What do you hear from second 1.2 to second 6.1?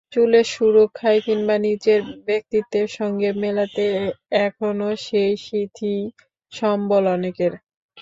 কিংবা নিজের ব্যক্তিত্বের সঙ্গে মেলাতে এখনো সেই সিঁথিই